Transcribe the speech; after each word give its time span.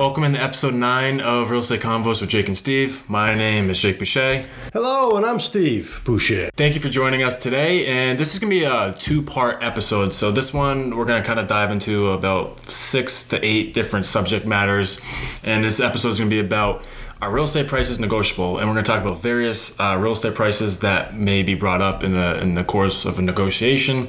Welcome 0.00 0.24
into 0.24 0.42
episode 0.42 0.72
9 0.72 1.20
of 1.20 1.50
Real 1.50 1.60
Estate 1.60 1.82
Convos 1.82 2.22
with 2.22 2.30
Jake 2.30 2.48
and 2.48 2.56
Steve. 2.56 3.06
My 3.06 3.34
name 3.34 3.68
is 3.68 3.78
Jake 3.78 3.98
Boucher. 3.98 4.46
Hello, 4.72 5.14
and 5.18 5.26
I'm 5.26 5.38
Steve 5.38 6.00
Boucher. 6.06 6.48
Thank 6.56 6.74
you 6.74 6.80
for 6.80 6.88
joining 6.88 7.22
us 7.22 7.36
today. 7.36 7.84
And 7.84 8.18
this 8.18 8.32
is 8.32 8.40
going 8.40 8.50
to 8.50 8.58
be 8.60 8.64
a 8.64 8.94
two 8.98 9.20
part 9.20 9.62
episode. 9.62 10.14
So, 10.14 10.32
this 10.32 10.54
one, 10.54 10.96
we're 10.96 11.04
going 11.04 11.20
to 11.20 11.26
kind 11.26 11.38
of 11.38 11.48
dive 11.48 11.70
into 11.70 12.12
about 12.12 12.60
six 12.60 13.28
to 13.28 13.44
eight 13.44 13.74
different 13.74 14.06
subject 14.06 14.46
matters. 14.46 14.98
And 15.44 15.62
this 15.62 15.80
episode 15.80 16.08
is 16.08 16.18
going 16.18 16.30
to 16.30 16.34
be 16.34 16.40
about 16.40 16.86
are 17.20 17.30
real 17.30 17.44
estate 17.44 17.66
prices 17.66 18.00
negotiable? 18.00 18.56
And 18.56 18.68
we're 18.68 18.76
going 18.76 18.86
to 18.86 18.90
talk 18.90 19.02
about 19.02 19.20
various 19.20 19.78
uh, 19.78 19.98
real 20.00 20.12
estate 20.12 20.34
prices 20.34 20.80
that 20.80 21.14
may 21.14 21.42
be 21.42 21.54
brought 21.54 21.82
up 21.82 22.02
in 22.02 22.14
the 22.14 22.40
in 22.40 22.54
the 22.54 22.64
course 22.64 23.04
of 23.04 23.18
a 23.18 23.22
negotiation. 23.22 24.08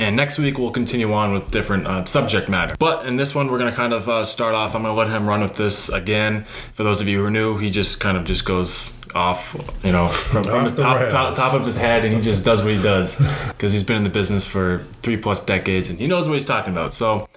And 0.00 0.16
next 0.16 0.38
week 0.38 0.58
we'll 0.58 0.70
continue 0.70 1.12
on 1.12 1.32
with 1.32 1.50
different 1.50 1.86
uh, 1.86 2.04
subject 2.04 2.48
matter. 2.48 2.74
But 2.78 3.06
in 3.06 3.16
this 3.16 3.34
one, 3.34 3.50
we're 3.50 3.58
going 3.58 3.70
to 3.70 3.76
kind 3.76 3.92
of 3.92 4.08
uh, 4.08 4.24
start 4.24 4.54
off. 4.54 4.74
I'm 4.74 4.82
going 4.82 4.94
to 4.94 4.98
let 4.98 5.08
him 5.08 5.26
run 5.26 5.40
with 5.40 5.56
this 5.56 5.88
again. 5.88 6.44
For 6.44 6.82
those 6.82 7.00
of 7.00 7.08
you 7.08 7.20
who 7.20 7.26
are 7.26 7.30
new, 7.30 7.58
he 7.58 7.70
just 7.70 8.00
kind 8.00 8.16
of 8.16 8.24
just 8.24 8.44
goes 8.44 8.92
off, 9.14 9.54
you 9.84 9.92
know, 9.92 10.06
from, 10.08 10.44
from 10.44 10.64
the, 10.64 10.82
top, 10.82 11.08
top 11.08 11.36
top 11.36 11.54
of 11.54 11.64
his 11.64 11.78
head, 11.78 12.04
and 12.04 12.14
he 12.14 12.20
just 12.20 12.44
does 12.44 12.62
what 12.62 12.72
he 12.72 12.82
does 12.82 13.18
because 13.48 13.72
he's 13.72 13.84
been 13.84 13.98
in 13.98 14.04
the 14.04 14.10
business 14.10 14.44
for 14.46 14.84
three 15.02 15.16
plus 15.16 15.44
decades 15.44 15.88
and 15.88 15.98
he 15.98 16.06
knows 16.06 16.28
what 16.28 16.34
he's 16.34 16.46
talking 16.46 16.72
about. 16.72 16.92
So. 16.92 17.28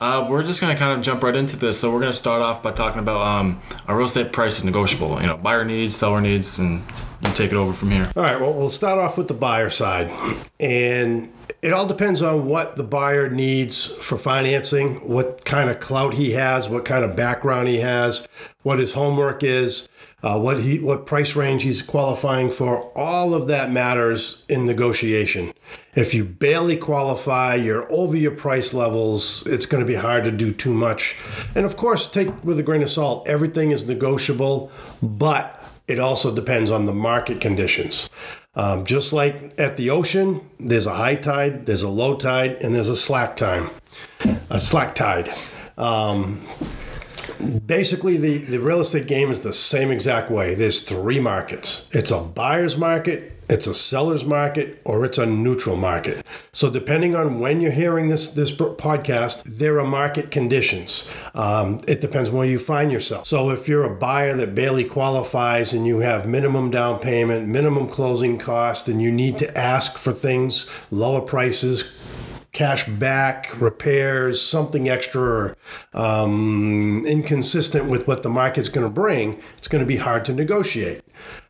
Uh, 0.00 0.26
we're 0.28 0.42
just 0.42 0.60
gonna 0.60 0.74
kind 0.74 0.98
of 0.98 1.00
jump 1.00 1.22
right 1.22 1.36
into 1.36 1.54
this. 1.54 1.78
So 1.78 1.92
we're 1.92 2.00
gonna 2.00 2.12
start 2.12 2.42
off 2.42 2.60
by 2.60 2.72
talking 2.72 3.00
about 3.00 3.20
um, 3.24 3.62
a 3.86 3.94
real 3.94 4.06
estate 4.06 4.32
price 4.32 4.58
is 4.58 4.64
negotiable. 4.64 5.20
You 5.20 5.28
know, 5.28 5.36
buyer 5.36 5.64
needs, 5.64 5.94
seller 5.94 6.20
needs, 6.20 6.58
and 6.58 6.82
take 7.30 7.52
it 7.52 7.56
over 7.56 7.72
from 7.72 7.90
here. 7.90 8.10
All 8.16 8.22
right, 8.22 8.40
well, 8.40 8.52
we'll 8.52 8.68
start 8.68 8.98
off 8.98 9.16
with 9.16 9.28
the 9.28 9.34
buyer 9.34 9.70
side. 9.70 10.10
And 10.60 11.32
it 11.62 11.72
all 11.72 11.86
depends 11.86 12.20
on 12.20 12.46
what 12.46 12.76
the 12.76 12.82
buyer 12.82 13.30
needs 13.30 13.86
for 13.86 14.18
financing, 14.18 14.96
what 15.08 15.44
kind 15.44 15.70
of 15.70 15.80
clout 15.80 16.14
he 16.14 16.32
has, 16.32 16.68
what 16.68 16.84
kind 16.84 17.04
of 17.04 17.14
background 17.14 17.68
he 17.68 17.78
has, 17.78 18.26
what 18.62 18.78
his 18.78 18.92
homework 18.94 19.42
is, 19.42 19.88
uh, 20.22 20.38
what 20.38 20.60
he 20.60 20.78
what 20.78 21.06
price 21.06 21.34
range 21.34 21.62
he's 21.62 21.82
qualifying 21.82 22.50
for. 22.50 22.92
All 22.96 23.34
of 23.34 23.48
that 23.48 23.70
matters 23.70 24.44
in 24.48 24.66
negotiation. 24.66 25.52
If 25.94 26.14
you 26.14 26.24
barely 26.24 26.76
qualify, 26.76 27.56
you're 27.56 27.90
over 27.92 28.16
your 28.16 28.30
price 28.32 28.72
levels, 28.72 29.46
it's 29.46 29.66
going 29.66 29.84
to 29.84 29.86
be 29.86 29.96
hard 29.96 30.24
to 30.24 30.30
do 30.30 30.52
too 30.52 30.72
much. 30.72 31.20
And 31.54 31.64
of 31.64 31.76
course, 31.76 32.08
take 32.08 32.44
with 32.44 32.58
a 32.58 32.62
grain 32.62 32.82
of 32.82 32.90
salt, 32.90 33.28
everything 33.28 33.72
is 33.72 33.86
negotiable, 33.86 34.70
but 35.02 35.61
it 35.92 35.98
also 35.98 36.34
depends 36.34 36.70
on 36.70 36.86
the 36.86 36.92
market 36.92 37.40
conditions. 37.40 38.08
Um, 38.54 38.84
just 38.84 39.12
like 39.12 39.54
at 39.58 39.76
the 39.76 39.90
ocean, 39.90 40.40
there's 40.58 40.86
a 40.86 40.94
high 40.94 41.16
tide, 41.16 41.66
there's 41.66 41.82
a 41.82 41.88
low 41.88 42.16
tide, 42.16 42.52
and 42.62 42.74
there's 42.74 42.88
a 42.88 42.96
slack 42.96 43.36
time, 43.36 43.70
a 44.50 44.58
slack 44.58 44.94
tide. 44.94 45.30
Um, 45.78 46.46
basically, 47.66 48.16
the, 48.16 48.38
the 48.38 48.58
real 48.60 48.80
estate 48.80 49.06
game 49.06 49.30
is 49.30 49.40
the 49.40 49.52
same 49.52 49.90
exact 49.90 50.30
way. 50.30 50.54
There's 50.54 50.82
three 50.82 51.20
markets. 51.20 51.88
It's 51.92 52.10
a 52.10 52.20
buyer's 52.20 52.76
market, 52.76 53.32
it's 53.52 53.66
a 53.66 53.74
seller's 53.74 54.24
market, 54.24 54.80
or 54.84 55.04
it's 55.04 55.18
a 55.18 55.26
neutral 55.26 55.76
market. 55.76 56.24
So 56.52 56.70
depending 56.70 57.14
on 57.14 57.38
when 57.38 57.60
you're 57.60 57.70
hearing 57.70 58.08
this 58.08 58.32
this 58.32 58.50
podcast, 58.50 59.42
there 59.44 59.78
are 59.78 59.86
market 59.86 60.30
conditions. 60.30 61.12
Um, 61.34 61.80
it 61.86 62.00
depends 62.00 62.30
where 62.30 62.46
you 62.46 62.58
find 62.58 62.90
yourself. 62.90 63.26
So 63.26 63.50
if 63.50 63.68
you're 63.68 63.84
a 63.84 63.94
buyer 63.94 64.34
that 64.36 64.54
barely 64.54 64.84
qualifies 64.84 65.74
and 65.74 65.86
you 65.86 65.98
have 65.98 66.26
minimum 66.26 66.70
down 66.70 66.98
payment, 66.98 67.46
minimum 67.46 67.88
closing 67.88 68.38
cost, 68.38 68.88
and 68.88 69.02
you 69.02 69.12
need 69.12 69.38
to 69.38 69.58
ask 69.58 69.98
for 69.98 70.12
things, 70.12 70.70
lower 70.90 71.20
prices, 71.20 71.94
cash 72.52 72.86
back, 72.86 73.60
repairs, 73.60 74.40
something 74.40 74.88
extra 74.88 75.22
or 75.22 75.56
um, 75.94 77.04
inconsistent 77.06 77.90
with 77.90 78.06
what 78.06 78.22
the 78.22 78.28
market's 78.28 78.68
going 78.68 78.86
to 78.86 78.92
bring, 78.92 79.40
it's 79.56 79.68
going 79.68 79.82
to 79.82 79.86
be 79.86 79.96
hard 79.96 80.24
to 80.24 80.32
negotiate. 80.32 81.02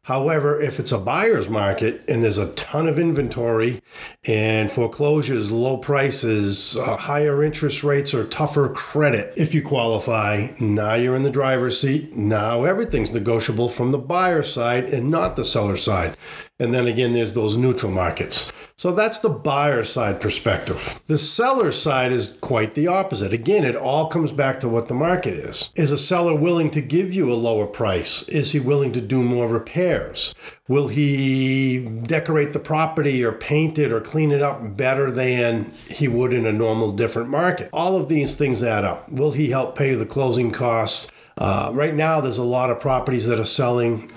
However, 0.07 0.61
if 0.61 0.81
it's 0.81 0.91
a 0.91 0.99
buyer's 0.99 1.49
market 1.49 2.03
and 2.09 2.25
there's 2.25 2.37
a 2.37 2.53
ton 2.55 2.89
of 2.89 2.99
inventory 2.99 3.81
and 4.25 4.69
foreclosures, 4.69 5.53
low 5.53 5.77
prices, 5.77 6.77
uh, 6.77 6.97
higher 6.97 7.45
interest 7.45 7.85
rates, 7.85 8.13
or 8.13 8.27
tougher 8.27 8.69
credit, 8.69 9.33
if 9.37 9.55
you 9.55 9.63
qualify, 9.63 10.49
now 10.59 10.95
you're 10.95 11.15
in 11.15 11.23
the 11.23 11.31
driver's 11.31 11.81
seat. 11.81 12.17
Now 12.17 12.65
everything's 12.65 13.13
negotiable 13.13 13.69
from 13.69 13.93
the 13.93 13.99
buyer 13.99 14.43
side 14.43 14.87
and 14.87 15.09
not 15.09 15.37
the 15.37 15.45
seller 15.45 15.77
side. 15.77 16.17
And 16.59 16.75
then 16.75 16.89
again, 16.89 17.13
there's 17.13 17.35
those 17.35 17.57
neutral 17.57 17.93
markets. 17.93 18.51
So 18.77 18.93
that's 18.93 19.19
the 19.19 19.29
buyer 19.29 19.85
side 19.85 20.21
perspective. 20.21 21.01
The 21.07 21.19
seller 21.19 21.73
side 21.73 22.13
is 22.13 22.37
quite 22.41 22.75
the 22.75 22.87
opposite. 22.87 23.33
Again, 23.33 23.65
it 23.65 23.77
all 23.77 24.07
comes 24.07 24.33
back 24.33 24.61
to 24.61 24.69
what 24.69 24.89
the 24.89 24.95
market 24.95 25.35
is. 25.35 25.71
Is 25.75 25.91
a 25.91 25.99
seller 25.99 26.35
willing 26.35 26.71
to 26.73 26.81
give 26.81 27.13
you 27.13 27.33
a 27.33 27.35
lower 27.35 27.67
price? 27.67 28.29
Is 28.29 28.53
he 28.53 28.61
willing 28.61 28.93
to 28.93 29.01
do 29.01 29.23
more 29.23 29.49
repairs? 29.49 30.35
Will 30.69 30.89
he 30.89 31.81
decorate 32.05 32.53
the 32.53 32.59
property 32.59 33.25
or 33.25 33.33
paint 33.33 33.79
it 33.79 33.93
or 33.93 34.01
clean 34.01 34.31
it 34.31 34.43
up 34.43 34.77
better 34.77 35.11
than 35.11 35.73
he 35.89 36.09
would 36.09 36.33
in 36.33 36.47
a 36.47 36.53
normal 36.53 36.93
different 36.93 37.29
market? 37.29 37.69
All 37.73 37.97
of 37.97 38.09
these 38.09 38.37
things 38.37 38.63
add 38.63 38.85
up. 38.85 39.09
Will 39.11 39.33
he 39.33 39.51
help 39.51 39.77
pay 39.77 39.95
the 39.95 40.07
closing 40.07 40.51
costs? 40.53 41.11
Uh, 41.39 41.71
right 41.73 41.95
now, 41.95 42.21
there's 42.21 42.39
a 42.39 42.45
lot 42.45 42.71
of 42.71 42.79
properties 42.79 43.27
that 43.27 43.39
are 43.39 43.45
selling 43.45 44.12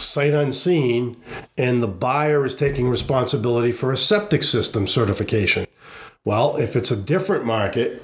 sight 0.00 0.32
unseen, 0.32 1.16
and 1.56 1.82
the 1.82 1.88
buyer 1.88 2.44
is 2.44 2.54
taking 2.54 2.88
responsibility 2.88 3.72
for 3.72 3.92
a 3.92 3.96
septic 3.96 4.42
system 4.42 4.86
certification. 4.86 5.66
Well, 6.24 6.56
if 6.56 6.76
it's 6.76 6.90
a 6.90 6.96
different 6.96 7.44
market, 7.44 8.02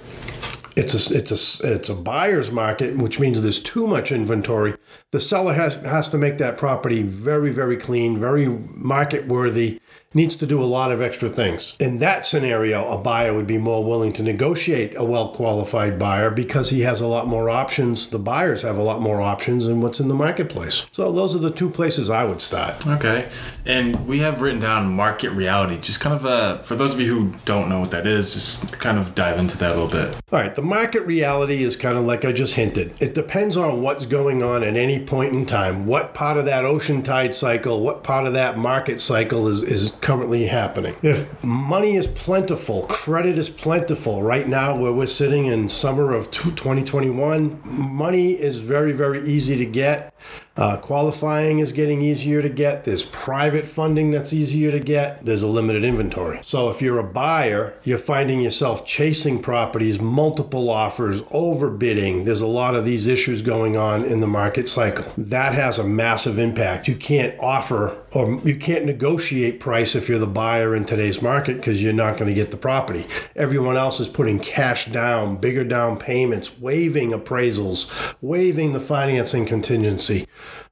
it's 0.76 1.10
a, 1.10 1.16
it's 1.16 1.62
a, 1.62 1.74
it's 1.74 1.88
a 1.88 1.94
buyer's 1.94 2.50
market, 2.50 2.96
which 2.96 3.18
means 3.18 3.40
there's 3.40 3.62
too 3.62 3.86
much 3.86 4.12
inventory. 4.12 4.74
The 5.10 5.20
seller 5.20 5.54
has, 5.54 5.74
has 5.76 6.08
to 6.10 6.18
make 6.18 6.38
that 6.38 6.58
property 6.58 7.02
very, 7.02 7.50
very 7.50 7.76
clean, 7.76 8.18
very 8.18 8.46
market 8.46 9.26
worthy, 9.26 9.80
needs 10.16 10.34
to 10.36 10.46
do 10.46 10.62
a 10.62 10.64
lot 10.64 10.90
of 10.90 11.02
extra 11.02 11.28
things. 11.28 11.76
In 11.78 11.98
that 11.98 12.24
scenario, 12.24 12.88
a 12.88 12.96
buyer 12.96 13.34
would 13.34 13.46
be 13.46 13.58
more 13.58 13.84
willing 13.84 14.12
to 14.12 14.22
negotiate 14.22 14.96
a 14.96 15.04
well 15.04 15.28
qualified 15.28 15.98
buyer 15.98 16.30
because 16.30 16.70
he 16.70 16.80
has 16.80 17.00
a 17.02 17.06
lot 17.06 17.26
more 17.26 17.50
options. 17.50 18.08
The 18.08 18.18
buyers 18.18 18.62
have 18.62 18.78
a 18.78 18.82
lot 18.82 19.02
more 19.02 19.20
options 19.20 19.66
than 19.66 19.82
what's 19.82 20.00
in 20.00 20.08
the 20.08 20.14
marketplace. 20.14 20.86
So 20.90 21.12
those 21.12 21.34
are 21.34 21.38
the 21.38 21.50
two 21.50 21.68
places 21.68 22.08
I 22.08 22.24
would 22.24 22.40
start. 22.40 22.86
Okay. 22.86 23.28
And 23.66 24.08
we 24.08 24.20
have 24.20 24.40
written 24.40 24.60
down 24.60 24.90
market 24.90 25.30
reality. 25.30 25.78
Just 25.78 26.00
kind 26.00 26.14
of, 26.14 26.24
uh, 26.24 26.58
for 26.58 26.76
those 26.76 26.94
of 26.94 27.00
you 27.00 27.14
who 27.14 27.38
don't 27.44 27.68
know 27.68 27.80
what 27.80 27.90
that 27.90 28.06
is, 28.06 28.32
just 28.32 28.78
kind 28.78 28.98
of 28.98 29.14
dive 29.14 29.38
into 29.38 29.58
that 29.58 29.76
a 29.76 29.80
little 29.80 29.90
bit. 29.90 30.14
All 30.32 30.40
right, 30.40 30.54
the 30.54 30.62
market 30.62 31.02
reality 31.02 31.62
is 31.62 31.76
kind 31.76 31.98
of 31.98 32.04
like 32.04 32.24
I 32.24 32.32
just 32.32 32.54
hinted. 32.54 32.94
It 33.02 33.14
depends 33.14 33.56
on 33.56 33.82
what's 33.82 34.06
going 34.06 34.42
on 34.42 34.62
at 34.62 34.76
any 34.76 35.04
point 35.04 35.34
in 35.34 35.44
time. 35.44 35.84
What 35.84 36.14
part 36.14 36.38
of 36.38 36.46
that 36.46 36.64
ocean 36.64 37.02
tide 37.02 37.34
cycle, 37.34 37.82
what 37.82 38.02
part 38.02 38.26
of 38.26 38.32
that 38.32 38.56
market 38.56 38.98
cycle 39.00 39.48
is, 39.48 39.62
is 39.62 39.90
currently 40.06 40.46
happening. 40.46 40.94
If 41.02 41.42
money 41.42 41.96
is 41.96 42.06
plentiful, 42.06 42.82
credit 42.82 43.36
is 43.38 43.50
plentiful, 43.50 44.22
right 44.22 44.46
now 44.46 44.76
where 44.76 44.92
we're 44.92 45.08
sitting 45.08 45.46
in 45.46 45.68
summer 45.68 46.14
of 46.14 46.30
2021, 46.30 47.60
money 47.64 48.30
is 48.30 48.58
very, 48.58 48.92
very 48.92 49.26
easy 49.28 49.56
to 49.56 49.66
get. 49.66 50.14
Uh, 50.56 50.76
qualifying 50.78 51.58
is 51.58 51.70
getting 51.70 52.00
easier 52.00 52.40
to 52.40 52.48
get. 52.48 52.84
There's 52.84 53.02
private 53.02 53.66
funding 53.66 54.10
that's 54.10 54.32
easier 54.32 54.70
to 54.70 54.80
get. 54.80 55.22
There's 55.22 55.42
a 55.42 55.46
limited 55.46 55.84
inventory. 55.84 56.38
So 56.42 56.70
if 56.70 56.80
you're 56.80 56.98
a 56.98 57.04
buyer, 57.04 57.74
you're 57.84 57.98
finding 57.98 58.40
yourself 58.40 58.86
chasing 58.86 59.42
properties, 59.42 60.00
multiple 60.00 60.70
offers, 60.70 61.20
overbidding. 61.22 62.24
There's 62.24 62.40
a 62.40 62.46
lot 62.46 62.74
of 62.74 62.86
these 62.86 63.06
issues 63.06 63.42
going 63.42 63.76
on 63.76 64.02
in 64.02 64.20
the 64.20 64.26
market 64.26 64.66
cycle. 64.66 65.12
That 65.18 65.52
has 65.52 65.78
a 65.78 65.84
massive 65.84 66.38
impact. 66.38 66.88
You 66.88 66.96
can't 66.96 67.38
offer 67.38 67.98
or 68.14 68.40
you 68.44 68.56
can't 68.56 68.86
negotiate 68.86 69.60
price 69.60 69.94
if 69.94 70.08
you're 70.08 70.18
the 70.18 70.26
buyer 70.26 70.74
in 70.74 70.86
today's 70.86 71.20
market 71.20 71.56
because 71.58 71.82
you're 71.82 71.92
not 71.92 72.16
going 72.16 72.28
to 72.28 72.34
get 72.34 72.50
the 72.50 72.56
property. 72.56 73.06
Everyone 73.34 73.76
else 73.76 74.00
is 74.00 74.08
putting 74.08 74.38
cash 74.38 74.86
down, 74.86 75.36
bigger 75.36 75.64
down 75.64 75.98
payments, 75.98 76.58
waiving 76.58 77.10
appraisals, 77.10 78.14
waiving 78.22 78.72
the 78.72 78.80
financing 78.80 79.44
contingency 79.44 80.15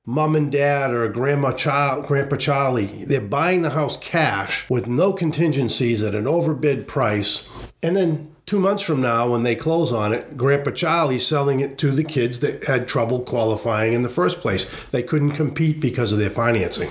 mom 0.06 0.36
and 0.36 0.52
dad 0.52 0.92
or 0.92 1.08
grandma 1.08 1.52
child, 1.52 2.06
grandpa 2.06 2.36
Charlie, 2.36 3.04
they're 3.04 3.20
buying 3.20 3.62
the 3.62 3.70
house 3.70 3.96
cash 3.98 4.68
with 4.68 4.86
no 4.86 5.12
contingencies 5.12 6.02
at 6.02 6.14
an 6.14 6.26
overbid 6.26 6.86
price. 6.86 7.48
And 7.82 7.96
then 7.96 8.34
two 8.46 8.60
months 8.60 8.82
from 8.82 9.00
now, 9.00 9.30
when 9.30 9.42
they 9.42 9.56
close 9.56 9.92
on 9.92 10.12
it, 10.12 10.36
Grandpa 10.36 10.72
Charlie's 10.72 11.26
selling 11.26 11.60
it 11.60 11.78
to 11.78 11.90
the 11.90 12.04
kids 12.04 12.40
that 12.40 12.64
had 12.64 12.86
trouble 12.86 13.20
qualifying 13.20 13.92
in 13.92 14.02
the 14.02 14.08
first 14.08 14.40
place. 14.40 14.64
They 14.90 15.02
couldn't 15.02 15.32
compete 15.32 15.80
because 15.80 16.12
of 16.12 16.18
their 16.18 16.30
financing. 16.30 16.90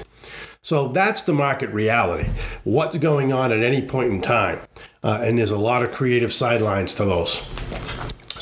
So 0.61 0.87
that's 0.87 1.21
the 1.23 1.33
market 1.33 1.69
reality. 1.71 2.29
What's 2.63 2.97
going 2.97 3.33
on 3.33 3.51
at 3.51 3.61
any 3.61 3.85
point 3.85 4.13
in 4.13 4.21
time? 4.21 4.59
Uh, 5.03 5.19
and 5.21 5.37
there's 5.37 5.51
a 5.51 5.57
lot 5.57 5.83
of 5.83 5.91
creative 5.91 6.31
sidelines 6.31 6.95
to 6.95 7.05
those. 7.05 7.41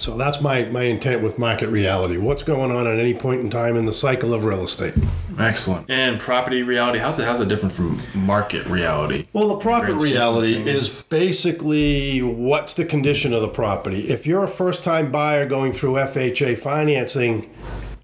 So 0.02 0.18
that's 0.18 0.42
my, 0.42 0.66
my 0.66 0.82
intent 0.82 1.22
with 1.22 1.38
market 1.38 1.70
reality. 1.70 2.18
What's 2.18 2.42
going 2.42 2.72
on 2.72 2.88
at 2.88 2.98
any 2.98 3.14
point 3.14 3.42
in 3.42 3.52
time 3.52 3.76
in 3.76 3.86
the 3.86 3.94
cycle 3.94 4.34
of 4.34 4.46
real 4.46 4.64
estate? 4.64 4.96
Excellent. 5.38 5.92
And 5.92 6.20
property 6.20 6.64
reality, 6.64 6.98
how's 6.98 7.20
it 7.20 7.26
how's 7.26 7.40
it 7.40 7.48
different 7.48 7.72
from 7.72 8.00
market 8.16 8.66
reality? 8.66 9.28
Well, 9.32 9.50
the 9.50 9.58
profit 9.58 9.90
Grand 9.90 10.00
scheme 10.00 10.12
of 10.14 10.14
reality 10.14 10.68
is 10.68 11.04
basically 11.04 12.20
what's 12.20 12.74
the 12.74 12.84
condition 12.84 13.32
of 13.32 13.42
the 13.42 13.48
property. 13.48 14.10
If 14.10 14.26
you're 14.26 14.44
a 14.44 14.48
first 14.48 14.84
time 14.84 15.12
buyer 15.12 15.46
going 15.46 15.72
through 15.72 15.94
FHA 15.94 16.58
financing 16.58 17.52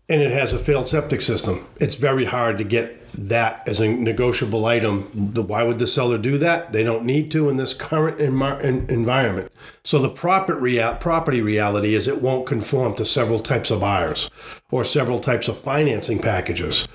and 0.10 0.22
it 0.22 0.32
has 0.32 0.54
a 0.54 0.60
failed 0.60 0.88
septic 0.88 1.22
system, 1.22 1.66
it's 1.80 1.96
very 1.96 2.26
hard 2.26 2.58
to 2.58 2.64
get 2.64 2.94
that 3.14 3.64
as 3.68 3.80
a 3.80 3.88
negotiable 3.88 4.66
item. 4.66 5.10
The- 5.34 5.42
Why 5.42 5.64
would 5.64 5.80
the 5.80 5.88
seller 5.88 6.18
do 6.18 6.38
that? 6.38 6.72
They 6.72 6.84
don't 6.84 7.06
need 7.06 7.32
to 7.32 7.50
in 7.50 7.58
this 7.58 7.74
current 7.74 8.20
environment. 8.20 9.52
So 9.84 10.00
the 10.00 10.56
rea- 10.60 10.98
property 11.00 11.42
reality 11.42 11.96
is 11.96 12.08
it 12.08 12.22
won't 12.22 12.46
conform 12.46 12.96
to 12.96 13.06
several 13.06 13.40
types 13.40 13.72
of 13.72 13.80
buyers 13.82 14.30
or 14.72 14.84
several 14.84 15.20
types 15.20 15.48
of 15.48 15.58
financing 15.58 16.20
packages. 16.20 16.88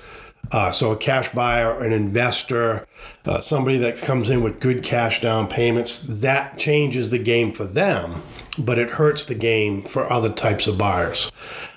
Uh, 0.51 0.71
so 0.71 0.91
a 0.91 0.97
cash 0.97 1.29
buyer, 1.29 1.79
an 1.81 1.91
investor, 1.93 2.85
uh, 3.25 3.39
somebody 3.41 3.77
that 3.77 3.97
comes 3.97 4.29
in 4.29 4.43
with 4.43 4.59
good 4.59 4.83
cash 4.83 5.21
down 5.21 5.47
payments, 5.47 5.99
that 6.01 6.57
changes 6.57 7.09
the 7.09 7.19
game 7.19 7.51
for 7.51 7.63
them, 7.63 8.21
but 8.57 8.77
it 8.77 8.89
hurts 8.91 9.25
the 9.25 9.35
game 9.35 9.81
for 9.83 10.11
other 10.11 10.31
types 10.31 10.67
of 10.67 10.77
buyers. 10.77 11.31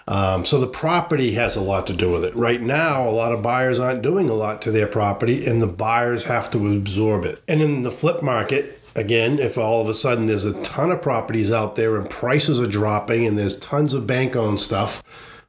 Um, 0.08 0.44
so 0.44 0.61
the 0.61 0.69
property 0.69 1.32
has 1.32 1.56
a 1.56 1.61
lot 1.61 1.87
to 1.88 1.93
do 1.93 2.12
with 2.12 2.25
it. 2.25 2.37
Right 2.37 2.61
now, 2.61 3.08
a 3.08 3.11
lot 3.11 3.32
of 3.32 3.43
buyers 3.43 3.81
aren't 3.81 4.03
doing 4.03 4.31
a 4.31 4.35
lot 4.35 4.62
to 4.62 4.70
their 4.70 4.87
property, 4.87 5.44
and 5.44 5.61
the 5.61 5.67
buyers 5.67 6.25
have 6.25 6.50
to 6.53 6.73
absorb 6.73 7.25
it. 7.25 7.43
And 7.49 7.61
in 7.61 7.82
the 7.82 7.91
flip 7.91 8.23
market, 8.23 8.81
again, 8.94 9.38
if 9.38 9.58
all 9.58 9.81
of 9.81 9.88
a 9.88 9.94
sudden 9.94 10.26
there's 10.26 10.44
a 10.44 10.62
ton 10.62 10.91
of 10.91 11.03
properties 11.03 11.50
out 11.50 11.75
there 11.75 11.97
and 11.97 12.08
prices 12.08 12.61
are 12.61 12.69
dropping 12.69 13.26
and 13.26 13.37
there's 13.37 13.58
tons 13.58 13.94
of 13.94 14.06
bank 14.06 14.37
owned 14.37 14.61
stuff, 14.61 15.03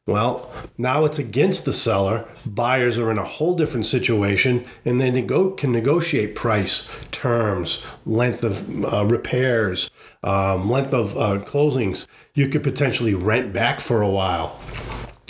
well, 0.07 0.49
now 0.77 1.03
it's 1.03 1.19
against 1.19 1.65
the 1.65 1.73
seller. 1.73 2.25
Buyers 2.45 2.97
are 2.97 3.11
in 3.11 3.17
a 3.17 3.25
whole 3.25 3.55
different 3.55 3.85
situation, 3.85 4.65
and 4.85 5.01
they 5.01 5.11
can 5.57 5.71
negotiate 5.73 6.33
price, 6.33 6.89
terms, 7.11 7.83
length 8.05 8.41
of 8.41 8.85
uh, 8.85 9.05
repairs, 9.05 9.91
um, 10.23 10.69
length 10.69 10.93
of 10.93 11.15
uh, 11.17 11.39
closings. 11.43 12.07
You 12.33 12.49
could 12.49 12.63
potentially 12.63 13.13
rent 13.13 13.53
back 13.53 13.79
for 13.79 14.01
a 14.01 14.09
while. 14.09 14.59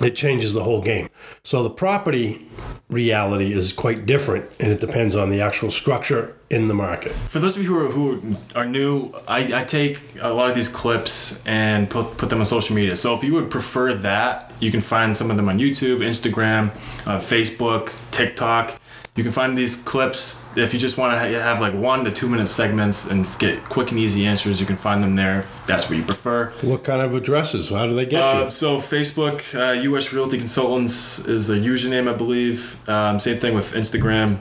It 0.03 0.15
changes 0.15 0.53
the 0.53 0.63
whole 0.63 0.81
game. 0.81 1.09
So 1.43 1.63
the 1.63 1.71
property 1.71 2.47
reality 2.87 3.51
is 3.51 3.73
quite 3.73 4.05
different, 4.05 4.45
and 4.59 4.71
it 4.71 4.79
depends 4.79 5.15
on 5.15 5.31
the 5.31 5.41
actual 5.41 5.71
structure 5.71 6.35
in 6.51 6.67
the 6.67 6.73
market. 6.73 7.13
For 7.13 7.39
those 7.39 7.57
of 7.57 7.63
you 7.63 7.69
who 7.69 7.85
are, 7.85 7.89
who 7.89 8.35
are 8.55 8.65
new, 8.65 9.11
I, 9.27 9.61
I 9.61 9.63
take 9.63 9.99
a 10.21 10.31
lot 10.31 10.49
of 10.49 10.55
these 10.55 10.69
clips 10.69 11.43
and 11.47 11.89
put, 11.89 12.17
put 12.17 12.29
them 12.29 12.39
on 12.39 12.45
social 12.45 12.75
media. 12.75 12.95
So 12.95 13.15
if 13.15 13.23
you 13.23 13.33
would 13.33 13.49
prefer 13.49 13.93
that, 13.95 14.53
you 14.59 14.69
can 14.69 14.81
find 14.81 15.17
some 15.17 15.31
of 15.31 15.37
them 15.37 15.49
on 15.49 15.57
YouTube, 15.57 15.97
Instagram, 15.97 16.69
uh, 17.07 17.17
Facebook, 17.19 17.91
TikTok. 18.11 18.79
You 19.17 19.23
can 19.23 19.31
find 19.31 19.57
these 19.57 19.75
clips 19.75 20.45
if 20.55 20.73
you 20.73 20.79
just 20.79 20.97
want 20.97 21.13
to 21.13 21.41
have 21.41 21.59
like 21.59 21.73
one 21.73 22.03
to 22.05 22.11
two 22.11 22.27
minute 22.29 22.47
segments 22.47 23.09
and 23.09 23.25
get 23.39 23.63
quick 23.65 23.89
and 23.89 23.99
easy 23.99 24.27
answers. 24.27 24.59
You 24.59 24.67
can 24.67 24.75
find 24.77 25.03
them 25.03 25.15
there 25.15 25.39
if 25.39 25.65
that's 25.65 25.89
what 25.89 25.97
you 25.97 26.03
prefer. 26.03 26.51
What 26.61 26.83
kind 26.83 27.01
of 27.01 27.15
addresses? 27.15 27.69
How 27.69 27.87
do 27.87 27.95
they 27.95 28.05
get 28.05 28.21
Uh, 28.21 28.43
you? 28.45 28.51
so 28.51 28.77
Facebook, 28.77 29.41
uh, 29.55 29.73
U.S. 29.81 30.13
Realty 30.13 30.37
Consultants 30.37 31.27
is 31.27 31.49
a 31.49 31.55
username, 31.57 32.07
I 32.07 32.13
believe. 32.13 32.77
Um, 32.87 33.17
same 33.17 33.37
thing 33.37 33.55
with 33.55 33.73
Instagram, 33.73 34.37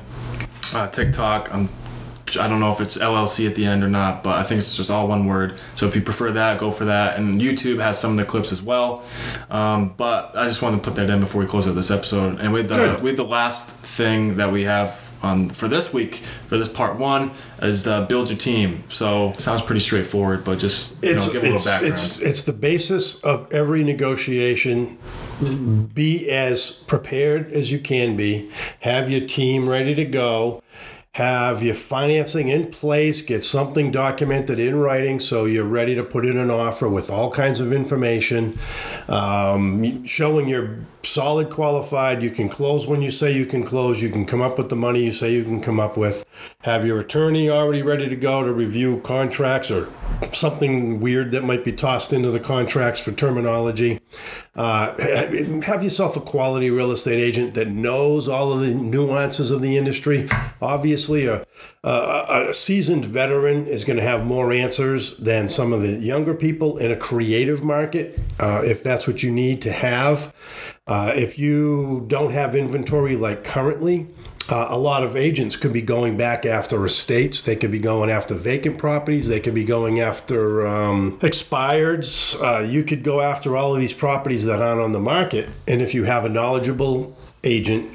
uh, 0.75 0.89
TikTok. 0.89 1.49
I'm, 1.55 1.71
I 2.39 2.49
don't 2.49 2.61
know 2.61 2.71
if 2.71 2.81
it's 2.81 2.97
LLC 2.97 3.49
at 3.49 3.55
the 3.55 3.67
end 3.67 3.83
or 3.83 3.89
not, 3.89 4.23
but 4.23 4.39
I 4.39 4.43
think 4.43 4.59
it's 4.59 4.77
just 4.77 4.91
all 4.91 5.09
one 5.09 5.27
word. 5.27 5.61
So 5.75 5.87
if 5.87 5.95
you 5.95 6.03
prefer 6.03 6.31
that, 6.33 6.59
go 6.59 6.71
for 6.71 6.87
that. 6.87 7.19
And 7.19 7.41
YouTube 7.41 7.81
has 7.81 7.99
some 7.99 8.13
of 8.13 8.17
the 8.17 8.25
clips 8.25 8.53
as 8.53 8.63
well. 8.63 9.05
Um, 9.51 9.95
but 9.97 10.37
I 10.37 10.47
just 10.47 10.63
wanted 10.63 10.79
to 10.79 10.83
put 10.83 10.95
that 10.97 11.11
in 11.11 11.21
before 11.21 11.41
we 11.41 11.47
close 11.47 11.67
out 11.67 11.75
this 11.75 11.91
episode. 11.91 12.41
And 12.41 12.53
with 12.53 12.69
the 12.69 12.77
Good. 12.77 13.03
with 13.03 13.17
the 13.17 13.25
last 13.25 13.71
thing 13.71 14.37
that 14.37 14.53
we 14.53 14.65
have 14.65 15.07
on 15.23 15.49
for 15.49 15.67
this 15.67 15.93
week 15.93 16.17
for 16.47 16.59
this 16.59 16.69
part 16.69 16.99
one 16.99 17.31
is 17.63 17.87
uh, 17.87 18.07
build 18.07 18.29
your 18.29 18.39
team. 18.39 18.85
So 18.89 19.31
it 19.31 19.41
sounds 19.41 19.63
pretty 19.63 19.81
straightforward, 19.81 20.45
but 20.45 20.59
just 20.59 21.03
you 21.03 21.11
it's, 21.13 21.27
know, 21.27 21.33
give 21.33 21.43
a 21.43 21.47
little 21.47 21.65
background. 21.65 21.93
it's, 21.95 22.21
it's 22.21 22.43
the 22.43 22.53
basis 22.53 23.21
of 23.23 23.53
every 23.53 23.83
negotiation. 23.83 24.99
Be 25.95 26.31
as 26.31 26.71
prepared 26.71 27.53
as 27.53 27.71
you 27.71 27.79
can 27.79 28.17
be. 28.17 28.51
Have 28.81 29.11
your 29.11 29.27
team 29.27 29.69
ready 29.69 29.95
to 29.95 30.05
go. 30.05 30.63
Have 31.17 31.63
your 31.63 31.75
financing 31.75 32.49
in 32.49 32.71
place. 32.71 33.23
Get 33.23 33.43
something 33.43 33.91
documented 33.91 34.59
in 34.59 34.77
writing 34.77 35.19
so 35.19 35.47
you're 35.47 35.65
ready 35.65 35.95
to 35.95 36.05
put 36.05 36.27
in 36.27 36.37
an 36.37 36.51
offer 36.51 36.91
with 36.91 37.09
all 37.09 37.31
kinds 37.31 37.59
of 37.59 37.73
information, 37.73 38.59
um, 39.09 40.05
showing 40.05 40.47
you're 40.47 40.77
solid 41.03 41.49
qualified. 41.49 42.23
You 42.23 42.31
can 42.31 42.51
close 42.51 42.87
when 42.87 43.01
you 43.01 43.11
say 43.11 43.33
you 43.33 43.47
can 43.47 43.63
close. 43.63 44.03
You 44.03 44.11
can 44.11 44.27
come 44.27 44.43
up 44.43 44.59
with 44.59 44.69
the 44.69 44.77
money 44.77 45.05
you 45.05 45.13
say 45.13 45.33
you 45.33 45.45
can 45.45 45.63
come 45.63 45.81
up 45.81 45.97
with. 45.97 46.23
Have 46.63 46.85
your 46.85 47.01
attorney 47.01 47.49
already 47.49 47.81
ready 47.81 48.11
to 48.11 48.17
go 48.17 48.45
to 48.45 48.53
review 48.53 49.01
contracts 49.01 49.71
or 49.71 49.89
something 50.33 51.01
weird 51.01 51.31
that 51.31 51.45
might 51.45 51.65
be 51.65 51.73
tossed 51.73 52.13
into 52.13 52.31
the 52.31 52.41
contracts 52.41 53.03
for 53.03 53.13
terminology. 53.13 54.01
Uh, 54.55 54.97
have 55.63 55.83
yourself 55.83 56.17
a 56.17 56.21
quality 56.21 56.71
real 56.71 56.91
estate 56.91 57.21
agent 57.21 57.55
that 57.55 57.69
knows 57.69 58.27
all 58.27 58.53
of 58.53 58.61
the 58.61 58.75
nuances 58.75 59.51
of 59.51 59.61
the 59.61 59.77
industry. 59.77 60.29
Obviously, 60.61 61.06
a, 61.09 61.47
a, 61.85 62.49
a 62.51 62.55
seasoned 62.55 63.05
veteran 63.05 63.67
is 63.67 63.85
going 63.85 63.97
to 63.97 64.03
have 64.03 64.27
more 64.27 64.53
answers 64.53 65.17
than 65.19 65.49
some 65.49 65.73
of 65.73 65.83
the 65.83 65.93
younger 65.93 66.35
people 66.35 66.79
in 66.79 66.91
a 66.91 66.97
creative 66.97 67.63
market, 67.63 68.19
uh, 68.41 68.63
if 68.65 68.83
that's 68.83 69.07
what 69.07 69.23
you 69.23 69.31
need 69.31 69.63
to 69.63 69.73
have. 69.73 70.35
Uh, 70.87 71.13
if 71.15 71.39
you 71.39 72.05
don't 72.09 72.33
have 72.33 72.55
inventory 72.55 73.17
like 73.17 73.45
currently, 73.45 74.07
uh, 74.49 74.69
a 74.71 74.79
lot 74.79 75.03
of 75.03 75.17
agents 75.17 75.57
could 75.57 75.73
be 75.73 75.83
going 75.83 76.17
back 76.17 76.47
after 76.47 76.85
estates. 76.85 77.43
They 77.43 77.57
could 77.57 77.73
be 77.73 77.81
going 77.81 78.11
after 78.11 78.35
vacant 78.35 78.79
properties. 78.79 79.27
They 79.29 79.41
could 79.41 79.55
be 79.55 79.65
going 79.65 79.99
after 79.99 80.67
um, 80.67 81.19
expireds. 81.19 82.41
Uh, 82.41 82.61
you 82.61 82.85
could 82.85 83.03
go 83.03 83.21
after 83.21 83.57
all 83.57 83.75
of 83.75 83.81
these 83.81 83.93
properties 83.93 84.45
that 84.45 84.63
aren't 84.63 84.81
on 84.81 84.93
the 84.93 85.01
market. 85.01 85.49
And 85.67 85.83
if 85.83 85.95
you 85.95 86.05
have 86.05 86.25
a 86.25 86.29
knowledgeable 86.29 87.17
agent, 87.43 87.93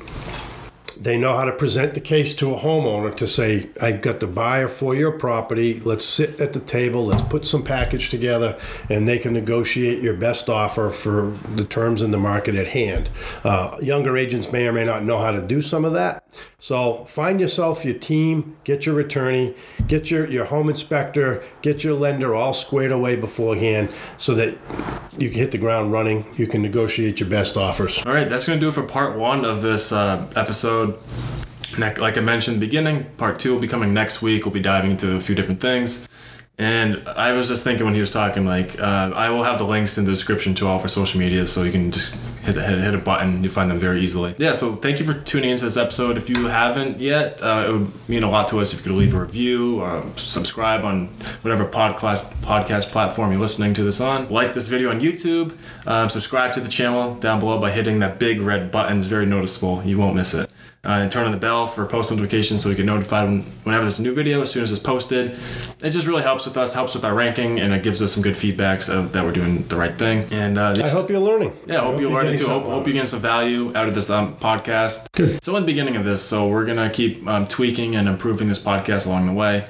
they 1.02 1.18
know 1.18 1.36
how 1.36 1.46
to 1.46 1.52
present 1.52 1.96
the 1.96 2.00
case 2.00 2.36
to 2.36 2.54
a 2.54 2.60
homeowner 2.60 3.16
to 3.16 3.28
say, 3.28 3.70
I've 3.82 4.04
got 4.04 4.20
the 4.20 4.28
buyer 4.28 4.68
for 4.68 4.94
your 4.94 5.12
property. 5.12 5.80
Let's 5.80 6.06
sit 6.06 6.40
at 6.40 6.54
the 6.54 6.60
table. 6.60 7.08
Let's 7.08 7.24
put 7.24 7.44
some 7.44 7.64
package 7.64 8.10
together, 8.10 8.60
and 8.88 9.08
they 9.08 9.18
can 9.18 9.34
negotiate 9.34 10.04
your 10.04 10.14
best 10.14 10.48
offer 10.48 10.92
for 10.92 11.36
the 11.56 11.64
terms 11.64 12.04
in 12.04 12.12
the 12.12 12.20
market 12.20 12.54
at 12.54 12.68
hand. 12.68 13.10
Uh, 13.44 13.78
younger 13.82 14.16
agents 14.16 14.52
may 14.52 14.68
or 14.68 14.74
may 14.74 14.86
not 14.86 15.04
know 15.04 15.18
how 15.18 15.32
to 15.32 15.42
do 15.42 15.64
some 15.64 15.86
of 15.86 15.94
that. 15.94 16.24
So 16.60 17.06
find 17.06 17.42
yourself 17.42 17.84
your 17.84 17.96
team, 17.96 18.58
get 18.64 18.86
your 18.86 19.00
attorney, 19.00 19.56
get 19.88 20.12
your, 20.12 20.30
your 20.30 20.46
home 20.46 20.70
inspector, 20.70 21.44
get 21.64 21.84
your 21.84 21.96
lender 21.96 22.36
all 22.36 22.54
squared 22.54 22.92
away 22.92 23.16
beforehand 23.16 23.90
so 24.18 24.36
that 24.36 24.58
you 25.18 25.30
can 25.30 25.40
hit 25.40 25.52
the 25.52 25.58
ground 25.58 25.92
running. 25.92 26.26
You 26.38 26.48
can 26.48 26.62
negotiate 26.62 27.20
your 27.20 27.30
best 27.30 27.58
offers. 27.58 28.06
All 28.06 28.14
right, 28.14 28.30
that's 28.30 28.46
going 28.48 28.60
to 28.60 28.64
do 28.64 28.70
it 28.70 28.74
for 28.74 28.84
part 28.84 29.18
one 29.18 29.44
of 29.44 29.62
this 29.62 29.92
uh, 29.92 30.32
episode. 30.36 30.91
Like 31.78 32.00
like 32.00 32.18
I 32.18 32.22
mentioned 32.22 32.60
beginning, 32.60 33.06
part 33.18 33.40
two 33.40 33.54
will 33.54 33.62
be 33.62 33.68
coming 33.68 33.94
next 33.94 34.22
week. 34.22 34.46
We'll 34.46 34.54
be 34.54 34.60
diving 34.60 34.92
into 34.92 35.16
a 35.16 35.22
few 35.22 35.36
different 35.36 35.62
things. 35.62 36.08
And 36.58 37.08
I 37.08 37.32
was 37.32 37.48
just 37.48 37.64
thinking 37.64 37.86
when 37.86 37.96
he 37.96 38.00
was 38.00 38.12
talking, 38.12 38.46
like, 38.46 38.80
uh, 38.80 39.12
I 39.16 39.32
will 39.32 39.42
have 39.42 39.58
the 39.58 39.64
links 39.64 39.98
in 39.98 40.06
the 40.06 40.12
description 40.12 40.54
to 40.56 40.68
all 40.68 40.76
of 40.76 40.84
our 40.84 40.88
social 40.90 41.20
media 41.20 41.44
so 41.48 41.64
you 41.64 41.72
can 41.72 41.90
just 41.90 42.40
hit, 42.42 42.56
hit, 42.56 42.80
hit 42.80 42.94
a 42.94 43.00
button. 43.00 43.44
You 43.44 43.50
find 43.50 43.72
them 43.72 43.80
very 43.80 44.04
easily. 44.04 44.36
Yeah, 44.38 44.52
so 44.52 44.76
thank 44.76 45.00
you 45.00 45.06
for 45.06 45.16
tuning 45.16 45.50
into 45.50 45.64
this 45.64 45.76
episode. 45.76 46.18
If 46.18 46.30
you 46.30 46.46
haven't 46.46 47.00
yet, 47.00 47.42
uh, 47.42 47.66
it 47.68 47.72
would 47.72 48.10
mean 48.10 48.22
a 48.22 48.30
lot 48.30 48.48
to 48.50 48.60
us 48.60 48.74
if 48.74 48.80
you 48.80 48.92
could 48.92 49.00
leave 49.00 49.16
a 49.16 49.20
review 49.22 49.82
or 49.82 50.06
subscribe 50.18 50.86
on 50.86 51.08
whatever 51.42 51.66
podcast, 51.66 52.32
podcast 52.44 52.90
platform 52.90 53.32
you're 53.32 53.42
listening 53.42 53.74
to 53.74 53.84
this 53.84 54.00
on. 54.00 54.30
Like 54.30 54.54
this 54.54 54.68
video 54.68 54.92
on 54.92 55.02
YouTube. 55.02 55.58
Um, 55.88 56.10
subscribe 56.10 56.54
to 56.54 56.60
the 56.60 56.70
channel 56.70 57.16
down 57.16 57.40
below 57.40 57.60
by 57.60 57.72
hitting 57.72 57.98
that 58.00 58.20
big 58.20 58.40
red 58.40 58.70
button. 58.70 59.00
It's 59.00 59.08
very 59.08 59.26
noticeable. 59.26 59.82
You 59.84 59.98
won't 59.98 60.16
miss 60.16 60.36
it. 60.36 60.51
Uh, 60.84 60.94
and 60.94 61.12
turn 61.12 61.26
on 61.26 61.32
the 61.32 61.38
bell 61.38 61.68
for 61.68 61.86
post 61.86 62.10
notifications 62.10 62.64
so 62.64 62.70
we 62.70 62.74
get 62.74 62.88
notified 62.88 63.30
when, 63.30 63.44
whenever 63.64 63.84
there's 63.84 64.00
a 64.00 64.02
new 64.02 64.16
video 64.16 64.42
as 64.42 64.50
soon 64.50 64.64
as 64.64 64.72
it's 64.72 64.82
posted. 64.82 65.38
It 65.84 65.90
just 65.92 66.08
really 66.08 66.24
helps 66.24 66.46
with 66.48 66.58
us, 66.58 66.74
helps 66.74 66.96
with 66.96 67.06
our 67.06 67.14
ranking, 67.14 67.60
and 67.60 67.72
it 67.72 67.84
gives 67.84 68.02
us 68.02 68.12
some 68.14 68.24
good 68.24 68.34
feedbacks 68.34 68.88
that 69.12 69.24
we're 69.24 69.32
doing 69.32 69.68
the 69.68 69.76
right 69.76 69.96
thing. 69.96 70.26
And 70.32 70.58
uh, 70.58 70.74
I 70.84 70.90
hope 70.90 71.12
you're 71.12 71.20
learning. 71.20 71.56
yeah, 71.68 71.82
I 71.82 71.84
hope, 71.84 72.00
you're 72.00 72.10
learning 72.10 72.40
too. 72.40 72.48
Hope, 72.48 72.64
hope 72.64 72.88
you're 72.88 72.94
getting 72.94 73.08
some 73.08 73.20
value 73.20 73.72
out 73.76 73.88
of 73.88 73.94
this 73.94 74.10
um, 74.10 74.36
podcast. 74.38 75.12
Good. 75.12 75.44
So 75.44 75.56
in 75.56 75.62
the 75.64 75.68
beginning 75.68 75.98
of 75.98 76.04
this, 76.04 76.24
so 76.24 76.48
we're 76.48 76.66
gonna 76.66 76.90
keep 76.90 77.28
um, 77.28 77.46
tweaking 77.48 77.96
and 77.96 78.08
improving 78.08 78.48
this 78.48 78.60
podcast 78.60 79.06
along 79.06 79.28
the 79.28 79.34
way, 79.34 79.64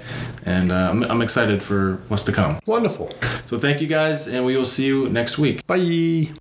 and 0.46 0.72
uh, 0.72 0.92
I'm, 0.92 1.04
I'm 1.04 1.22
excited 1.22 1.62
for 1.62 2.02
what's 2.08 2.24
to 2.24 2.32
come. 2.32 2.60
Wonderful. 2.66 3.14
So 3.48 3.60
thank 3.60 3.82
you 3.82 3.88
guys, 3.88 4.28
and 4.28 4.46
we 4.46 4.56
will 4.56 4.64
see 4.66 4.86
you 4.86 5.10
next 5.10 5.38
week. 5.38 5.68
Bye. 5.68 6.41